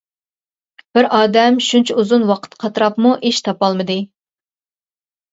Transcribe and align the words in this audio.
بىر 0.97 1.07
ئادەم 1.17 1.59
شۇنچە 1.65 1.97
ئۇزۇن 2.03 2.25
ۋاقىت 2.29 2.55
قاتراپمۇ 2.63 3.11
ئىش 3.31 3.41
تاپالمىدى. 3.49 3.99